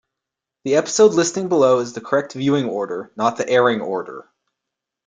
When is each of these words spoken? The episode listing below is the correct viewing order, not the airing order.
The 0.63 0.77
episode 0.77 1.13
listing 1.13 1.47
below 1.47 1.77
is 1.77 1.93
the 1.93 2.01
correct 2.01 2.33
viewing 2.33 2.65
order, 2.65 3.11
not 3.15 3.37
the 3.37 3.47
airing 3.47 3.81
order. 3.81 4.27